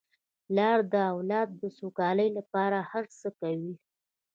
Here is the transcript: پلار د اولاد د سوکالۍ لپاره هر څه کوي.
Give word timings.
پلار 0.45 0.79
د 0.93 0.95
اولاد 1.13 1.49
د 1.61 1.63
سوکالۍ 1.77 2.29
لپاره 2.37 2.77
هر 2.91 3.05
څه 3.19 3.27
کوي. 3.39 3.73